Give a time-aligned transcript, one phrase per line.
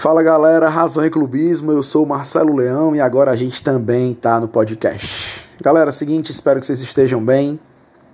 [0.00, 4.40] Fala galera, Razão e Clubismo, eu sou Marcelo Leão e agora a gente também tá
[4.40, 5.46] no podcast.
[5.60, 7.60] Galera, seguinte, espero que vocês estejam bem.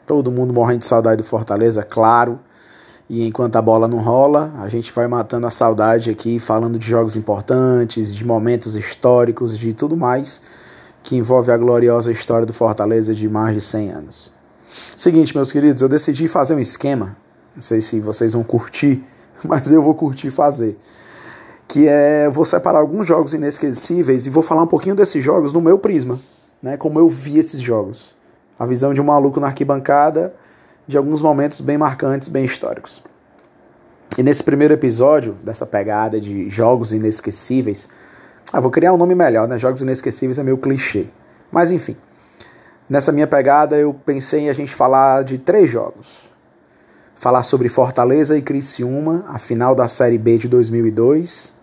[0.04, 2.40] Todo mundo morrendo de saudade do Fortaleza, claro.
[3.08, 6.84] E enquanto a bola não rola, a gente vai matando a saudade aqui, falando de
[6.84, 10.42] jogos importantes, de momentos históricos, de tudo mais
[11.04, 14.32] que envolve a gloriosa história do Fortaleza de mais de 100 anos.
[14.96, 17.16] Seguinte, meus queridos, eu decidi fazer um esquema.
[17.54, 19.04] Não sei se vocês vão curtir,
[19.46, 20.76] mas eu vou curtir fazer
[21.68, 25.60] que é vou separar alguns jogos inesquecíveis e vou falar um pouquinho desses jogos no
[25.60, 26.18] meu prisma,
[26.62, 26.76] né?
[26.76, 28.14] Como eu vi esses jogos.
[28.58, 30.34] A visão de um maluco na arquibancada
[30.86, 33.02] de alguns momentos bem marcantes, bem históricos.
[34.16, 37.88] E nesse primeiro episódio dessa pegada de jogos inesquecíveis,
[38.52, 39.58] ah, vou criar um nome melhor, né?
[39.58, 41.06] Jogos inesquecíveis é meio clichê.
[41.50, 41.96] Mas enfim,
[42.88, 46.06] nessa minha pegada eu pensei em a gente falar de três jogos.
[47.16, 51.55] Falar sobre Fortaleza e Criciúma, a final da Série B de 2002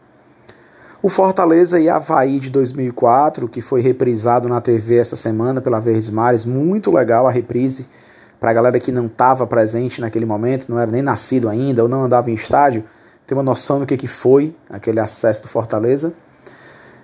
[1.04, 6.10] o Fortaleza e Havaí de 2004, que foi reprisado na TV essa semana pela Verdes
[6.10, 7.86] Mares, muito legal a reprise.
[8.40, 11.90] Para a galera que não estava presente naquele momento, não era nem nascido ainda ou
[11.90, 12.86] não andava em estádio,
[13.28, 16.14] ter uma noção do que, que foi aquele acesso do Fortaleza.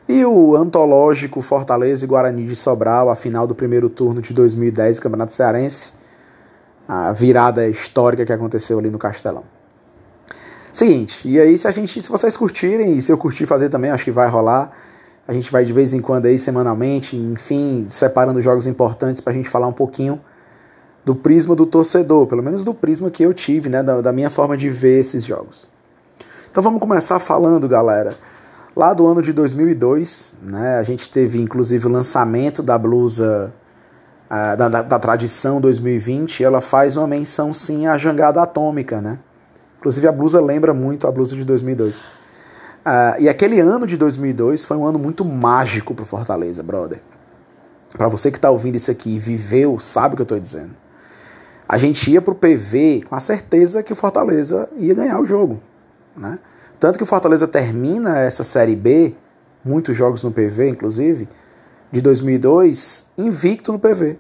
[0.08, 4.96] E o antológico Fortaleza e Guarani de Sobral, a final do primeiro turno de 2010
[4.96, 5.92] do Campeonato Cearense,
[6.88, 9.59] a virada histórica que aconteceu ali no Castelão.
[10.80, 13.92] Seguinte, e aí se a gente, se vocês curtirem, e se eu curtir fazer também,
[13.92, 14.72] acho que vai rolar.
[15.28, 19.36] A gente vai de vez em quando aí, semanalmente, enfim, separando jogos importantes para a
[19.36, 20.22] gente falar um pouquinho
[21.04, 24.30] do prisma do torcedor, pelo menos do prisma que eu tive, né, da, da minha
[24.30, 25.68] forma de ver esses jogos.
[26.50, 28.16] Então vamos começar falando, galera.
[28.74, 33.54] Lá do ano de 2002, né, a gente teve inclusive o lançamento da blusa
[34.32, 36.42] uh, da, da, da tradição 2020.
[36.42, 39.20] Ela faz uma menção sim à jangada atômica, né?
[39.80, 42.00] Inclusive a blusa lembra muito a blusa de 2002.
[42.00, 42.04] Uh,
[42.86, 47.02] ah, e aquele ano de 2002 foi um ano muito mágico pro Fortaleza, brother.
[47.98, 50.72] Para você que tá ouvindo isso aqui e viveu, sabe o que eu tô dizendo.
[51.68, 55.62] A gente ia pro PV com a certeza que o Fortaleza ia ganhar o jogo,
[56.16, 56.40] né?
[56.80, 59.14] Tanto que o Fortaleza termina essa Série B,
[59.64, 61.28] muitos jogos no PV, inclusive,
[61.92, 64.18] de 2002, invicto no PV.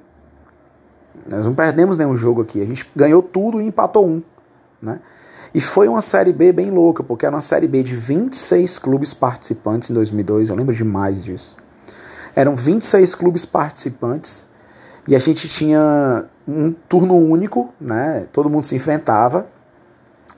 [1.30, 2.62] Nós não perdemos nenhum jogo aqui.
[2.62, 4.22] A gente ganhou tudo e empatou um.
[4.82, 5.00] Né?
[5.54, 9.14] E foi uma Série B bem louca, porque era uma Série B de 26 clubes
[9.14, 11.58] participantes em 2002, eu lembro demais disso.
[12.36, 14.46] Eram 26 clubes participantes
[15.08, 18.28] e a gente tinha um turno único, né?
[18.32, 19.48] Todo mundo se enfrentava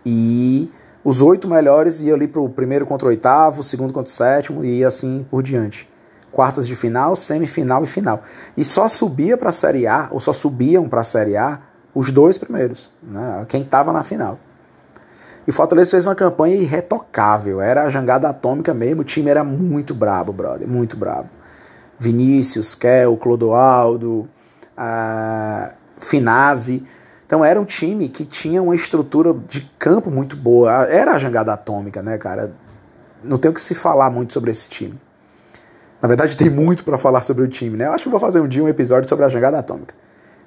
[0.06, 0.72] e
[1.04, 4.64] os oito melhores iam ali para o primeiro contra o oitavo, segundo contra o sétimo
[4.64, 5.90] e assim por diante.
[6.32, 8.24] Quartas de final, semifinal e final.
[8.56, 11.60] E só subia para a Série A, ou só subiam para a Série A,
[11.94, 13.46] os dois primeiros, né?
[13.50, 14.40] quem estava na final.
[15.48, 17.62] E Fortaleza fez uma campanha irretocável.
[17.62, 19.02] Era a jangada atômica mesmo.
[19.02, 20.68] O time era muito brabo, brother.
[20.68, 21.30] Muito brabo.
[21.98, 24.28] Vinícius, Kel, Clodoaldo,
[24.78, 26.84] a Finazzi.
[27.26, 30.86] Então era um time que tinha uma estrutura de campo muito boa.
[30.86, 32.54] Era a jangada atômica, né, cara?
[33.24, 35.00] Não tem o que se falar muito sobre esse time.
[36.02, 37.86] Na verdade, tem muito para falar sobre o time, né?
[37.86, 39.94] Eu acho que vou fazer um dia um episódio sobre a jangada atômica.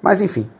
[0.03, 0.51] Mas enfim,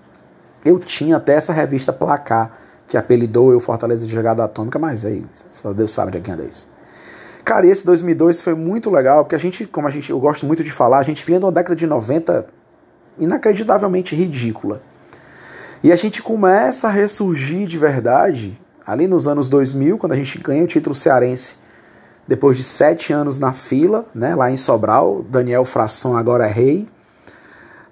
[0.65, 5.25] eu tinha até essa revista Placar que apelidou eu Fortaleza de jogada atômica, mas aí
[5.51, 6.67] só Deus sabe de quem anda isso.
[7.45, 10.65] Cara, esse 2002 foi muito legal, porque a gente, como a gente, eu gosto muito
[10.65, 12.47] de falar, a gente vinha de uma década de 90
[13.19, 14.83] inacreditavelmente ridícula.
[15.83, 20.39] E a gente começa a ressurgir de verdade ali nos anos 2000, quando a gente
[20.39, 21.57] ganha o título cearense,
[22.27, 26.89] depois de sete anos na fila, né, lá em Sobral, Daniel Fração agora é rei.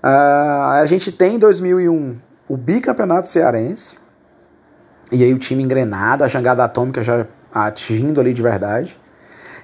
[0.03, 3.97] Uh, a gente tem em 2001 o bicampeonato cearense,
[5.13, 8.99] e aí o time engrenado, a jangada atômica já atingindo ali de verdade.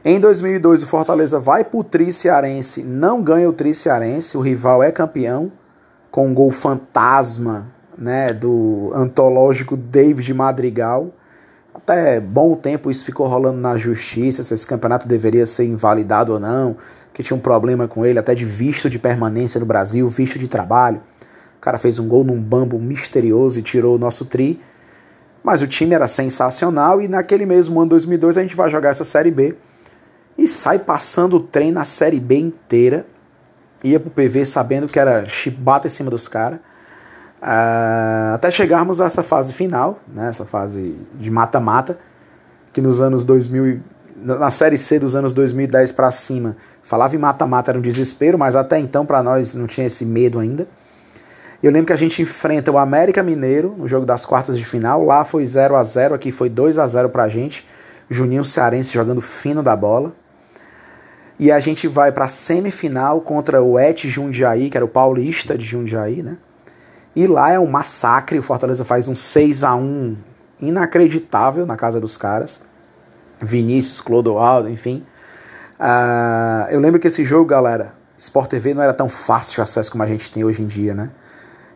[0.04, 4.82] Em 2002, o Fortaleza vai pro Tri Cearense, não ganha o Tri Cearense, o rival
[4.82, 5.50] é campeão,
[6.10, 7.66] com um gol fantasma
[7.97, 11.10] né, do antológico David Madrigal.
[11.75, 16.41] Até bom tempo isso ficou rolando na justiça, se esse campeonato deveria ser invalidado ou
[16.41, 16.77] não,
[17.12, 20.47] que tinha um problema com ele, até de visto de permanência no Brasil, visto de
[20.47, 21.00] trabalho.
[21.56, 24.60] O cara fez um gol num bambo misterioso e tirou o nosso tri.
[25.42, 29.04] Mas o time era sensacional e naquele mesmo ano 2002 a gente vai jogar essa
[29.04, 29.56] Série B
[30.36, 33.06] e sai passando o trem na Série B inteira.
[33.82, 36.58] Ia pro PV sabendo que era chibata em cima dos caras.
[37.40, 41.96] Uh, até chegarmos a essa fase final, né, essa fase de mata-mata,
[42.72, 43.80] que nos anos 2000,
[44.16, 48.56] na Série C dos anos 2010 para cima, falava em mata-mata era um desespero, mas
[48.56, 50.66] até então para nós não tinha esse medo ainda.
[51.60, 55.05] Eu lembro que a gente enfrenta o América Mineiro no jogo das quartas de final.
[55.05, 57.66] Lá foi 0 a 0 aqui foi 2 a 0 pra gente.
[58.09, 60.15] Juninho Cearense jogando fino da bola.
[61.39, 65.59] E a gente vai para a semifinal contra o Et Jundiaí, que era o paulista
[65.59, 66.39] de Jundiaí, né?
[67.15, 70.16] E lá é um massacre, o Fortaleza faz um 6 a 1
[70.60, 72.60] inacreditável na casa dos caras.
[73.41, 75.05] Vinícius, Clodoaldo, enfim.
[75.78, 79.91] Uh, eu lembro que esse jogo, galera, Sport TV não era tão fácil de acesso
[79.91, 81.10] como a gente tem hoje em dia, né?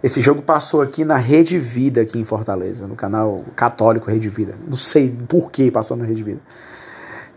[0.03, 4.57] Esse jogo passou aqui na Rede Vida, aqui em Fortaleza, no canal católico Rede Vida.
[4.67, 6.41] Não sei por que passou na Rede Vida.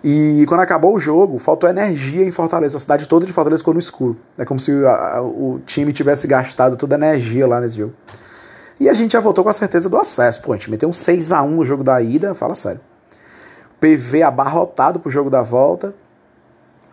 [0.04, 2.78] E quando acabou o jogo, faltou energia em Fortaleza.
[2.78, 4.18] A cidade toda de Fortaleza ficou no escuro.
[4.38, 7.94] É como se a, o time tivesse gastado toda a energia lá nesse jogo.
[8.80, 10.42] E a gente já voltou com a certeza do acesso.
[10.42, 12.82] Pô, a gente meteu um 6 a 1 no jogo da ida, fala sério.
[13.80, 15.94] PV abarrotado pro jogo da volta.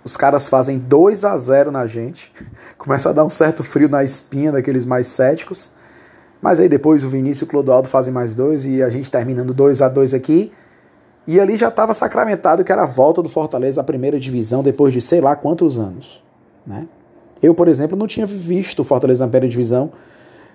[0.04, 2.32] Os caras fazem 2 a 0 na gente.
[2.76, 5.70] Começa a dar um certo frio na espinha daqueles mais céticos.
[6.40, 9.54] Mas aí depois o Vinícius e o Clodoaldo fazem mais dois e a gente terminando
[9.54, 10.52] 2 a 2 aqui.
[11.24, 14.92] E ali já estava sacramentado que era a volta do Fortaleza à primeira divisão depois
[14.92, 16.22] de sei lá quantos anos.
[16.66, 16.88] Né?
[17.40, 19.92] Eu, por exemplo, não tinha visto o Fortaleza na primeira divisão.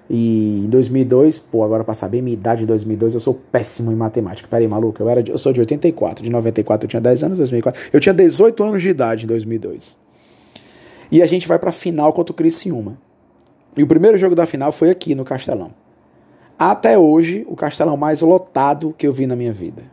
[0.09, 3.95] E em 2002, pô, agora para saber minha idade em 2002, eu sou péssimo em
[3.95, 4.47] matemática.
[4.47, 7.81] Peraí, maluco, eu, era eu sou de 84, de 94 eu tinha 10 anos, 2004.
[7.91, 9.97] Eu tinha 18 anos de idade em 2002.
[11.11, 12.97] E a gente vai para a final contra o Criciúma.
[13.75, 15.71] E o primeiro jogo da final foi aqui no Castelão.
[16.57, 19.83] Até hoje, o Castelão mais lotado que eu vi na minha vida.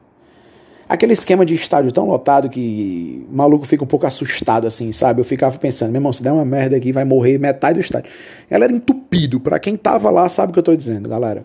[0.88, 5.20] Aquele esquema de estádio tão lotado que o maluco fica um pouco assustado, assim, sabe?
[5.20, 8.10] Eu ficava pensando, meu irmão, se der uma merda aqui, vai morrer metade do estádio.
[8.50, 9.40] Ela era entupido.
[9.40, 11.44] Para quem tava lá, sabe o que eu tô dizendo, galera.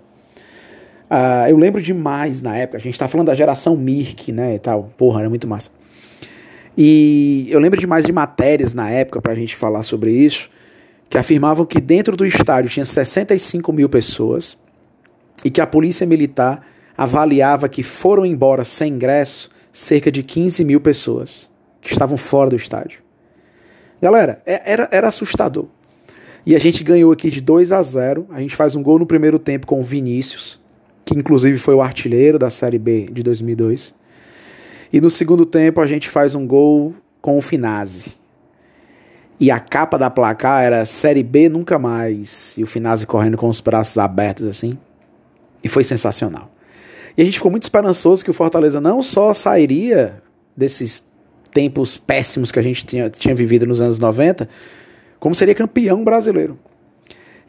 [1.09, 4.59] Uh, eu lembro demais na época, a gente tá falando da geração Mirk, né, e
[4.59, 4.91] tal.
[4.97, 5.71] Porra, era muito massa.
[6.77, 10.49] E eu lembro demais de matérias na época pra gente falar sobre isso,
[11.09, 14.57] que afirmavam que dentro do estádio tinha 65 mil pessoas
[15.43, 16.65] e que a polícia militar
[16.99, 21.49] avaliava que foram embora sem ingresso cerca de 15 mil pessoas
[21.79, 22.99] que estavam fora do estádio.
[24.01, 25.67] Galera, é, era, era assustador.
[26.45, 28.27] E a gente ganhou aqui de 2 a 0.
[28.31, 30.59] A gente faz um gol no primeiro tempo com o Vinícius,
[31.05, 33.95] que inclusive foi o artilheiro da Série B de 2002.
[34.91, 38.11] E no segundo tempo a gente faz um gol com o Finazzi.
[39.39, 42.57] E a capa da placar era Série B nunca mais.
[42.57, 44.77] E o Finazzi correndo com os braços abertos assim.
[45.63, 46.58] E foi sensacional.
[47.19, 50.23] E a gente ficou muito esperançoso que o Fortaleza não só sairia
[50.55, 51.03] desses
[51.51, 54.47] tempos péssimos que a gente tinha, tinha vivido nos anos 90,
[55.19, 56.57] como seria campeão brasileiro.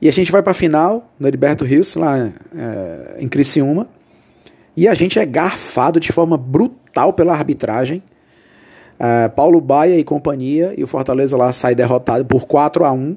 [0.02, 3.86] E a gente vai para a final no Heriberto Rios, lá é, em Criciúma,
[4.76, 8.02] e a gente é garfado de forma brutal pela arbitragem.
[8.98, 13.16] É, Paulo Baia e companhia, e o Fortaleza lá sai derrotado por 4 a 1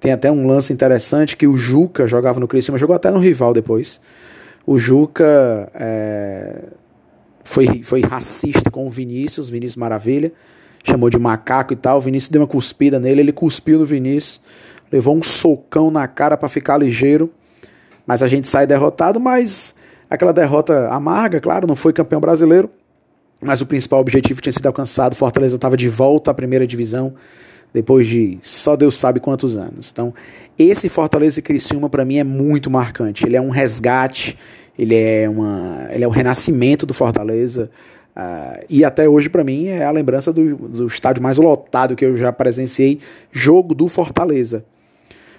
[0.00, 3.52] Tem até um lance interessante que o Juca jogava no Criciúma, jogou até no rival
[3.52, 4.00] depois.
[4.66, 6.64] O Juca é,
[7.44, 10.32] foi, foi racista com o Vinícius, Vinícius Maravilha,
[10.84, 11.98] chamou de macaco e tal.
[11.98, 14.40] O Vinícius deu uma cuspida nele, ele cuspiu no Vinícius,
[14.90, 17.30] levou um socão na cara para ficar ligeiro.
[18.04, 19.74] Mas a gente sai derrotado, mas
[20.10, 22.68] aquela derrota amarga, claro, não foi campeão brasileiro.
[23.40, 25.14] Mas o principal objetivo tinha sido alcançado.
[25.14, 27.14] Fortaleza estava de volta à primeira divisão
[27.76, 29.90] depois de só Deus sabe quantos anos.
[29.92, 30.14] Então,
[30.58, 33.26] esse Fortaleza e Criciúma para mim é muito marcante.
[33.26, 34.34] Ele é um resgate,
[34.78, 37.70] ele é, uma, ele é o renascimento do Fortaleza.
[38.16, 42.02] Uh, e até hoje, para mim, é a lembrança do, do estádio mais lotado que
[42.02, 42.98] eu já presenciei
[43.30, 44.64] jogo do Fortaleza.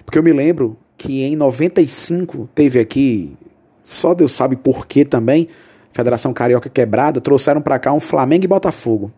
[0.04, 3.36] Porque eu me lembro que em 95 teve aqui,
[3.82, 5.48] só Deus sabe por que também,
[5.90, 9.10] Federação Carioca Quebrada, trouxeram para cá um Flamengo e Botafogo.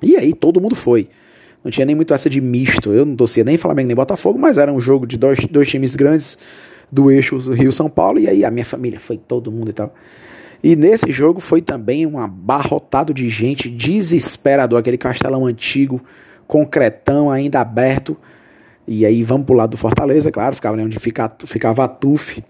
[0.00, 1.10] E aí todo mundo foi.
[1.64, 2.92] Não tinha nem muito essa de misto.
[2.92, 5.94] Eu não torcia nem Flamengo nem Botafogo, mas era um jogo de dois, dois times
[5.94, 6.36] grandes
[6.90, 8.18] do eixo Rio-São Paulo.
[8.18, 9.94] E aí a minha família foi todo mundo e tal.
[10.62, 16.00] E nesse jogo foi também um abarrotado de gente, desesperador, aquele castelão antigo,
[16.46, 18.16] concretão, ainda aberto.
[18.86, 22.44] E aí vamos pro lado do Fortaleza, claro, ficava onde fica, ficava a TUF.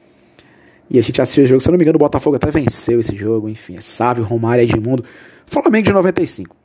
[0.91, 3.01] E a gente assistiu o jogo, se eu não me engano, o Botafogo até venceu
[3.01, 5.05] esse jogo, enfim, é Sávio, Romário, Edmundo.
[5.47, 6.62] Flamengo de 95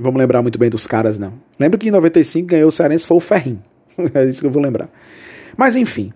[0.00, 1.34] vamos lembrar muito bem dos caras, não.
[1.58, 3.62] Lembro que em 95 ganhou o Cearense foi o Ferrinho.
[4.14, 4.88] é isso que eu vou lembrar.
[5.56, 6.12] Mas enfim,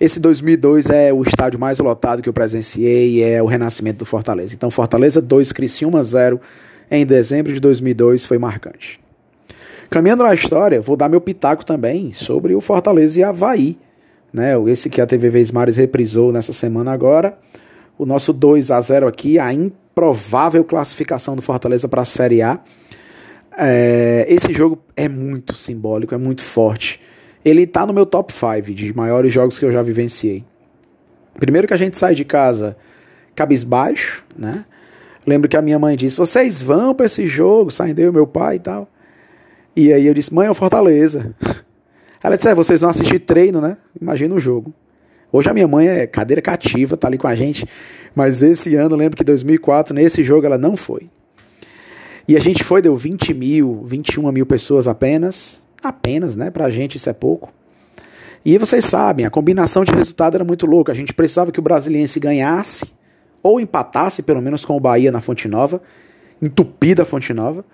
[0.00, 4.54] esse 2002 é o estádio mais lotado que eu presenciei, é o renascimento do Fortaleza.
[4.54, 6.40] Então Fortaleza 2, Criciúma 0
[6.90, 9.00] em dezembro de 2002 foi marcante.
[9.90, 13.78] Caminhando na história, vou dar meu pitaco também sobre o Fortaleza e Havaí.
[14.32, 14.52] Né?
[14.70, 17.38] Esse que a TV Vesmares reprisou nessa semana agora.
[17.96, 22.60] O nosso 2 a 0 aqui, a improvável classificação do Fortaleza para a Série A.
[23.60, 27.00] É, esse jogo é muito simbólico, é muito forte.
[27.44, 30.44] Ele tá no meu top 5 de maiores jogos que eu já vivenciei.
[31.34, 32.76] Primeiro que a gente sai de casa
[33.34, 34.64] cabisbaixo, né?
[35.26, 37.70] Lembro que a minha mãe disse: Vocês vão para esse jogo?
[37.70, 38.88] Saindo eu, meu pai e tal.
[39.74, 41.34] E aí eu disse: Mãe, é o Fortaleza.
[42.22, 43.76] Ela disse: é, Vocês vão assistir treino, né?
[44.00, 44.72] Imagina o jogo.
[45.32, 47.66] Hoje a minha mãe é cadeira cativa, tá ali com a gente.
[48.14, 51.10] Mas esse ano, lembro que 2004, nesse jogo, ela não foi.
[52.28, 55.62] E a gente foi, deu 20 mil, 21 mil pessoas apenas.
[55.82, 56.50] Apenas, né?
[56.50, 57.50] Pra gente isso é pouco.
[58.44, 60.92] E vocês sabem, a combinação de resultado era muito louca.
[60.92, 62.86] A gente precisava que o Brasiliense ganhasse,
[63.42, 65.82] ou empatasse, pelo menos com o Bahia na Fonte Nova,
[66.40, 67.64] entupida a Fonte Nova,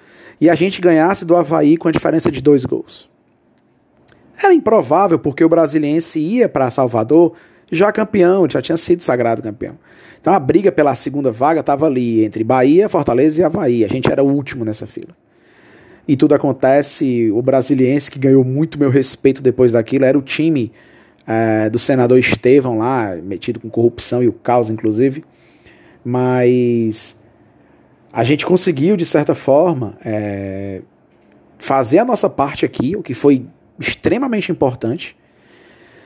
[0.40, 3.08] e a gente ganhasse do Havaí com a diferença de dois gols.
[4.40, 7.34] Era improvável, porque o Brasiliense ia para Salvador
[7.70, 9.78] já campeão, já tinha sido sagrado campeão.
[10.24, 13.84] Então a briga pela segunda vaga estava ali entre Bahia, Fortaleza e Havaí.
[13.84, 15.14] A gente era o último nessa fila.
[16.08, 20.72] E tudo acontece, o Brasiliense, que ganhou muito meu respeito depois daquilo, era o time
[21.26, 25.22] é, do senador Estevão lá, metido com corrupção e o caos, inclusive.
[26.02, 27.20] Mas
[28.10, 30.80] a gente conseguiu, de certa forma, é,
[31.58, 33.44] fazer a nossa parte aqui, o que foi
[33.78, 35.14] extremamente importante.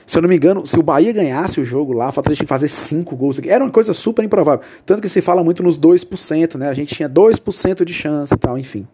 [0.08, 2.46] Se eu não me engano, se o Bahia ganhasse o jogo lá, o Fortaleza tinha
[2.46, 3.38] que fazer 5 gols.
[3.46, 4.64] Era uma coisa super improvável.
[4.86, 6.70] Tanto que se fala muito nos 2%, né?
[6.70, 8.88] A gente tinha 2% de chance e tal, enfim.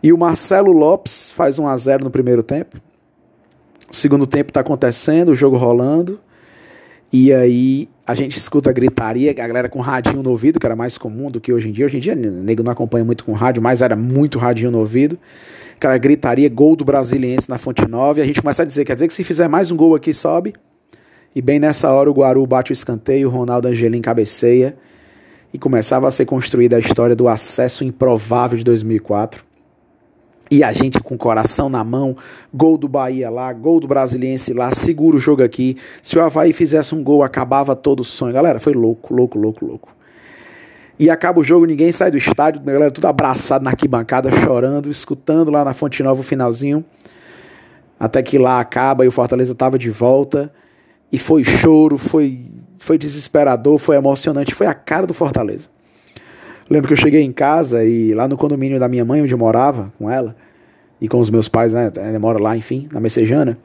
[0.00, 2.80] E o Marcelo Lopes faz 1 a 0 no primeiro tempo.
[3.90, 6.20] O segundo tempo está acontecendo, o jogo rolando.
[7.12, 10.76] E aí a gente escuta a gritaria, a galera com radinho no ouvido, que era
[10.76, 11.84] mais comum do que hoje em dia.
[11.84, 15.18] Hoje em dia, nego não acompanha muito com rádio, mas era muito radinho no ouvido
[15.76, 18.94] aquela gritaria, gol do Brasiliense na Fonte Nova, e a gente começa a dizer, quer
[18.94, 20.54] dizer que se fizer mais um gol aqui, sobe.
[21.34, 24.76] E bem nessa hora o Guaru bate o escanteio, o Ronaldo Angelim cabeceia,
[25.52, 29.44] e começava a ser construída a história do acesso improvável de 2004.
[30.50, 32.16] E a gente com o coração na mão,
[32.54, 35.76] gol do Bahia lá, gol do Brasiliense lá, segura o jogo aqui.
[36.02, 38.32] Se o Havaí fizesse um gol, acabava todo o sonho.
[38.32, 39.95] Galera, foi louco, louco, louco, louco.
[40.98, 44.90] E acaba o jogo, ninguém sai do estádio, a galera tudo abraçado na arquibancada, chorando,
[44.90, 46.84] escutando lá na Fonte Nova o finalzinho.
[48.00, 50.52] Até que lá acaba e o Fortaleza estava de volta.
[51.12, 55.68] E foi choro, foi, foi desesperador, foi emocionante, foi a cara do Fortaleza.
[56.68, 59.38] Lembro que eu cheguei em casa e lá no condomínio da minha mãe, onde eu
[59.38, 60.34] morava com ela,
[61.00, 61.92] e com os meus pais, né?
[61.94, 63.58] Ela mora lá, enfim, na Messejana.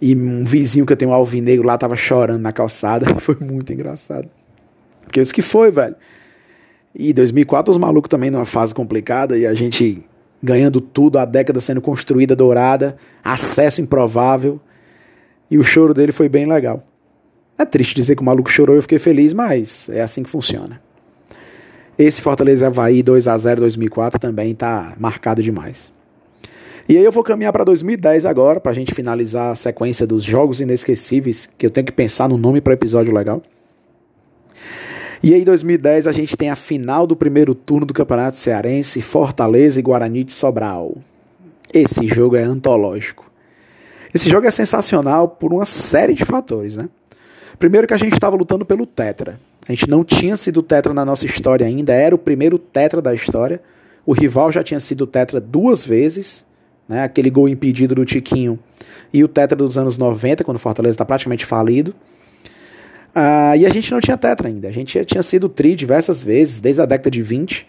[0.00, 3.14] E um vizinho que eu tenho um alvinegro lá tava chorando na calçada.
[3.20, 4.28] Foi muito engraçado.
[5.02, 5.94] Porque eu disse que foi, velho.
[6.98, 10.02] E 2004 os malucos também numa fase complicada e a gente
[10.42, 14.58] ganhando tudo, a década sendo construída, dourada, acesso improvável.
[15.50, 16.82] E o choro dele foi bem legal.
[17.58, 20.30] É triste dizer que o maluco chorou e eu fiquei feliz, mas é assim que
[20.30, 20.80] funciona.
[21.98, 25.92] Esse Fortaleza Havaí 2 a 0 2004 também está marcado demais.
[26.88, 30.22] E aí eu vou caminhar para 2010 agora, para a gente finalizar a sequência dos
[30.22, 33.42] jogos inesquecíveis, que eu tenho que pensar no nome para episódio legal.
[35.22, 39.00] E aí, em 2010, a gente tem a final do primeiro turno do Campeonato Cearense,
[39.00, 40.96] Fortaleza e Guarani de Sobral.
[41.72, 43.30] Esse jogo é antológico.
[44.14, 46.88] Esse jogo é sensacional por uma série de fatores, né?
[47.58, 49.40] Primeiro que a gente estava lutando pelo Tetra.
[49.68, 53.14] A gente não tinha sido Tetra na nossa história ainda, era o primeiro Tetra da
[53.14, 53.60] história.
[54.04, 56.44] O rival já tinha sido Tetra duas vezes,
[56.88, 57.02] né?
[57.02, 58.58] Aquele gol impedido do Tiquinho
[59.12, 61.94] e o Tetra dos anos 90, quando o Fortaleza está praticamente falido.
[63.18, 64.68] Ah, e a gente não tinha tetra ainda.
[64.68, 67.66] A gente tinha sido tri diversas vezes, desde a década de 20,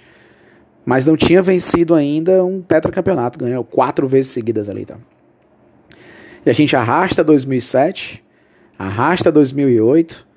[0.86, 3.40] mas não tinha vencido ainda um tetracampeonato.
[3.40, 4.84] Ganhou quatro vezes seguidas ali.
[4.86, 4.98] Tá?
[6.46, 8.22] E a gente arrasta 2007,
[8.78, 10.28] arrasta 2008,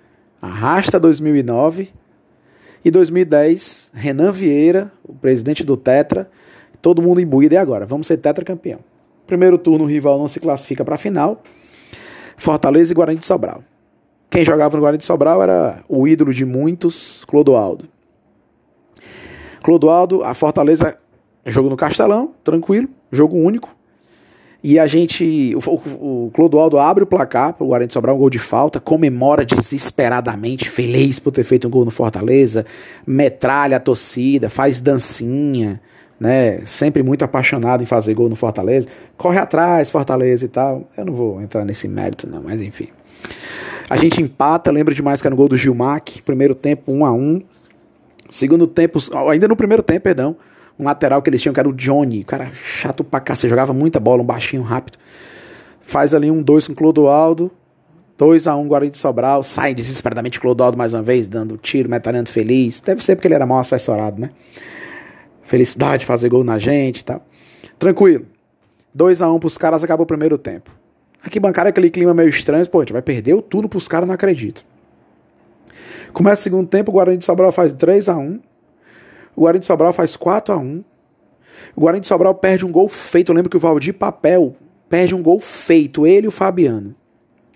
[0.40, 1.90] arrasta 2009
[2.84, 6.30] e 2010, Renan Vieira, o presidente do Tetra,
[6.80, 7.56] todo mundo imbuído.
[7.56, 7.84] E agora?
[7.84, 8.78] Vamos ser tetracampeão.
[9.26, 11.42] Primeiro turno, o rival não se classifica para a final.
[12.36, 13.64] Fortaleza e Guarani de Sobral.
[14.30, 17.88] Quem jogava no Guarani de Sobral era o ídolo de muitos, Clodoaldo.
[19.60, 20.96] Clodoaldo, a Fortaleza,
[21.44, 23.74] jogo no Castelão, tranquilo, jogo único.
[24.62, 28.18] E a gente, o, o Clodoaldo abre o placar para o Guarani de Sobral, um
[28.18, 32.64] gol de falta, comemora desesperadamente, feliz por ter feito um gol no Fortaleza,
[33.04, 35.80] metralha a torcida, faz dancinha,
[36.20, 36.60] né?
[36.66, 38.86] Sempre muito apaixonado em fazer gol no Fortaleza.
[39.16, 40.86] Corre atrás, Fortaleza e tal.
[40.96, 42.88] Eu não vou entrar nesse mérito, não, mas enfim.
[43.90, 47.12] A gente empata, lembra demais que era no gol do Gilmac, primeiro tempo 1 a
[47.12, 47.42] 1
[48.30, 50.36] Segundo tempo, ainda no primeiro tempo, perdão,
[50.78, 53.72] um lateral que eles tinham que era o Johnny, cara chato pra cá, você jogava
[53.72, 54.96] muita bola, um baixinho rápido.
[55.80, 57.50] Faz ali um 2 com o Clodoaldo,
[58.16, 62.30] 2 a 1 Guarani de Sobral, sai desesperadamente Clodoaldo mais uma vez, dando tiro, metalhando
[62.30, 62.78] feliz.
[62.78, 64.30] Deve ser porque ele era mal assessorado, né?
[65.42, 67.26] Felicidade de fazer gol na gente e tal.
[67.76, 68.24] Tranquilo.
[68.94, 70.70] 2 a 1 pros caras, acabou o primeiro tempo.
[71.24, 74.06] Aqui bancar aquele clima meio estranho, pô, a gente vai perder o tudo pros caras,
[74.06, 74.64] não acredito.
[76.12, 78.40] Começa o segundo tempo, o Guarani de Sobral faz 3 a 1
[79.36, 80.84] O Guarani de Sobral faz 4 a 1
[81.76, 83.30] O Guarani de Sobral perde um gol feito.
[83.30, 84.56] Eu lembro que o Valdir Papel
[84.88, 86.94] perde um gol feito, ele e o Fabiano.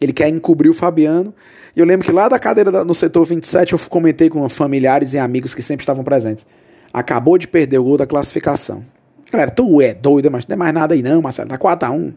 [0.01, 1.35] Ele quer encobrir o Fabiano.
[1.75, 5.15] E eu lembro que lá da cadeira da, no setor 27 eu comentei com familiares
[5.15, 6.47] e amigos que sempre estavam presentes.
[6.93, 8.85] Acabou de perder o gol da classificação.
[9.33, 11.49] Galera, tu é doido, mas não tem mais nada aí não, Marcelo.
[11.49, 12.15] Tá 4x1.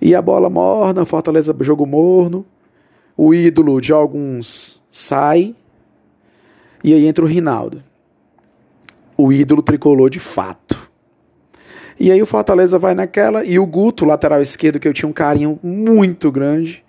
[0.00, 2.46] E a bola morna, Fortaleza jogo morno.
[3.16, 5.54] O ídolo de alguns sai.
[6.84, 7.82] E aí entra o Rinaldo.
[9.16, 10.88] O ídolo tricolor de fato.
[11.98, 13.44] E aí o Fortaleza vai naquela.
[13.44, 16.84] E o Guto, lateral esquerdo, que eu tinha um carinho muito grande.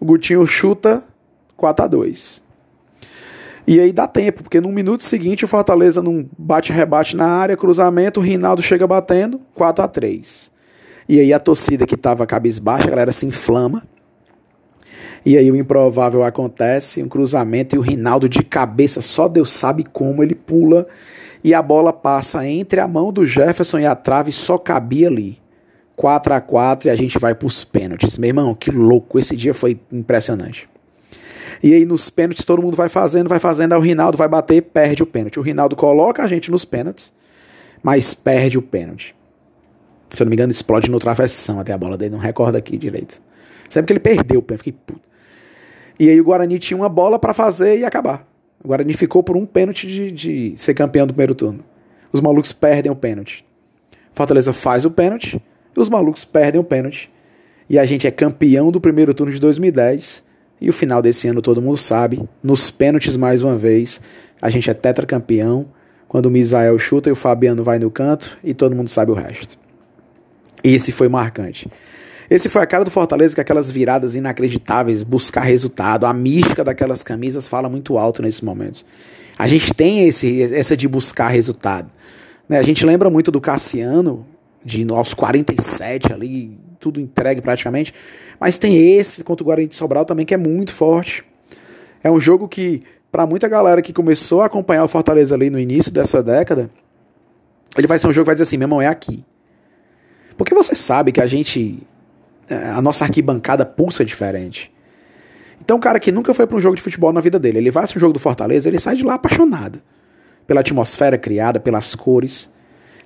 [0.00, 1.04] O Gutinho chuta
[1.56, 2.42] 4 a 2
[3.66, 8.20] E aí dá tempo, porque no minuto seguinte o Fortaleza num bate-rebate na área, cruzamento,
[8.20, 10.55] o Rinaldo chega batendo 4 a 3
[11.08, 13.82] E aí a torcida que tava cabisbaixa, a galera se inflama.
[15.24, 19.84] E aí o improvável acontece, um cruzamento e o Rinaldo de cabeça, só Deus sabe
[19.84, 20.86] como ele pula
[21.42, 25.38] e a bola passa entre a mão do Jefferson e a trave, só cabia ali.
[25.96, 28.18] 4 a 4 e a gente vai para os pênaltis.
[28.18, 30.68] Meu irmão, que louco, esse dia foi impressionante.
[31.62, 34.60] E aí nos pênaltis todo mundo vai fazendo, vai fazendo, aí o Rinaldo vai bater,
[34.60, 35.40] perde o pênalti.
[35.40, 37.12] O Rinaldo coloca a gente nos pênaltis,
[37.82, 39.15] mas perde o pênalti.
[40.10, 42.76] Se eu não me engano, explode no travessão até a bola dele, não recordo aqui
[42.76, 43.20] direito.
[43.68, 45.00] Sempre que ele perdeu o pênalti, fiquei puto.
[45.98, 48.26] E aí o Guarani tinha uma bola para fazer e acabar.
[48.62, 51.64] O Guarani ficou por um pênalti de, de ser campeão do primeiro turno.
[52.12, 53.44] Os malucos perdem o pênalti.
[54.12, 55.40] Fortaleza faz o pênalti
[55.76, 57.10] os malucos perdem o pênalti.
[57.68, 60.24] E a gente é campeão do primeiro turno de 2010.
[60.60, 62.26] E o final desse ano todo mundo sabe.
[62.42, 64.00] Nos pênaltis mais uma vez.
[64.40, 65.66] A gente é tetracampeão.
[66.08, 68.38] Quando o Misael chuta e o Fabiano vai no canto.
[68.42, 69.58] E todo mundo sabe o resto.
[70.66, 71.70] Esse foi marcante.
[72.28, 76.06] Esse foi a cara do Fortaleza com aquelas viradas inacreditáveis, buscar resultado.
[76.06, 78.84] A mística daquelas camisas fala muito alto nesses momentos.
[79.38, 81.88] A gente tem esse, essa de buscar resultado.
[82.48, 82.58] Né?
[82.58, 84.26] A gente lembra muito do Cassiano,
[84.64, 87.94] de aos 47 ali, tudo entregue praticamente.
[88.40, 91.24] Mas tem esse contra o Guarani de Sobral também que é muito forte.
[92.02, 95.60] É um jogo que, para muita galera que começou a acompanhar o Fortaleza ali no
[95.60, 96.68] início dessa década,
[97.78, 99.24] ele vai ser um jogo que vai dizer assim: meu irmão, é aqui.
[100.36, 101.86] Porque você sabe que a gente
[102.48, 104.72] a nossa arquibancada pulsa diferente.
[105.60, 107.70] Então, o cara que nunca foi para um jogo de futebol na vida dele, ele
[107.70, 109.80] vai assistir um jogo do Fortaleza, ele sai de lá apaixonado
[110.46, 112.50] pela atmosfera criada, pelas cores.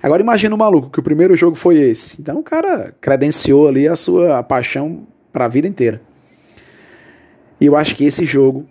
[0.03, 2.21] Agora imagina o maluco que o primeiro jogo foi esse.
[2.21, 6.01] Então o cara credenciou ali a sua paixão para a vida inteira.
[7.59, 8.67] E eu acho que esse jogo,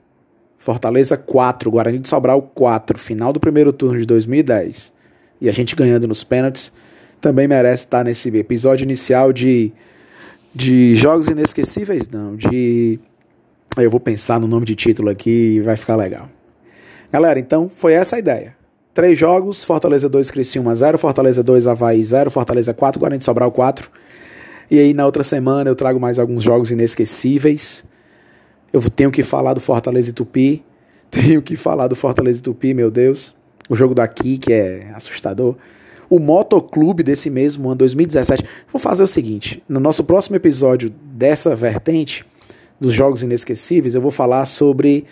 [0.59, 4.93] Fortaleza 4, Guarani de Sobral 4, final do primeiro turno de 2010,
[5.41, 6.73] e a gente ganhando nos pênaltis,
[7.21, 9.73] também merece estar nesse episódio inicial de
[10.55, 12.37] de jogos inesquecíveis, não.
[12.37, 12.99] De.
[13.77, 16.29] Eu vou pensar no nome de título aqui e vai ficar legal.
[17.13, 18.57] Galera, então foi essa a ideia.
[18.93, 23.89] Três jogos: Fortaleza 2, Criciúma 0, Fortaleza 2, Havaí 0, Fortaleza 4, Guarani Sobral 4.
[24.71, 27.85] E aí na outra semana eu trago mais alguns jogos inesquecíveis.
[28.73, 30.65] Eu tenho que falar do Fortaleza e Tupi.
[31.11, 33.35] Tenho que falar do Fortaleza e Tupi, meu Deus.
[33.69, 35.57] O jogo daqui que é assustador
[36.11, 38.45] o motoclube desse mesmo ano, 2017.
[38.71, 42.27] Vou fazer o seguinte: no nosso próximo episódio dessa vertente,
[42.81, 45.07] dos jogos inesquecíveis, eu vou falar sobre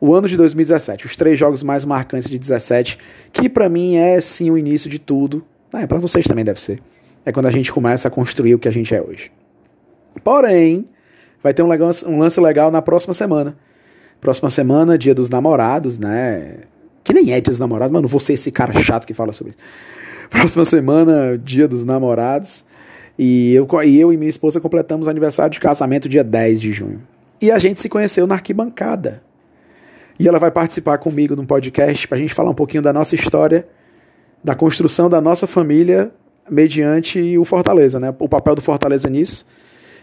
[0.00, 2.98] o ano de 2017, os três jogos mais marcantes de 17,
[3.32, 5.44] que para mim é sim o início de tudo.
[5.74, 6.80] É, para vocês também deve ser.
[7.26, 9.30] É quando a gente começa a construir o que a gente é hoje.
[10.24, 10.88] Porém,
[11.42, 13.56] vai ter um, legal, um lance legal na próxima semana.
[14.20, 16.58] Próxima semana, dia dos namorados, né?
[17.04, 19.58] Que nem é dia dos namorados, vou ser esse cara chato que fala sobre isso.
[20.30, 22.64] Próxima semana, dia dos namorados.
[23.18, 27.02] E eu, e eu e minha esposa completamos aniversário de casamento dia 10 de junho.
[27.40, 29.22] E a gente se conheceu na arquibancada.
[30.18, 33.14] E ela vai participar comigo num podcast para a gente falar um pouquinho da nossa
[33.14, 33.66] história,
[34.42, 36.12] da construção da nossa família
[36.50, 38.14] mediante o Fortaleza, né?
[38.18, 39.46] O papel do Fortaleza nisso.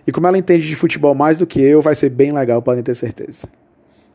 [0.08, 2.84] E como ela entende de futebol mais do que eu, vai ser bem legal, podem
[2.84, 3.48] ter certeza.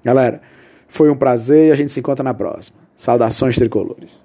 [0.04, 0.40] Galera,
[0.88, 2.78] foi um prazer e a gente se encontra na próxima.
[2.96, 4.24] Saudações tricolores.